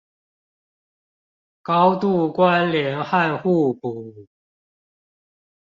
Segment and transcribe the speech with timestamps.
[1.61, 4.25] 高度關聯和互補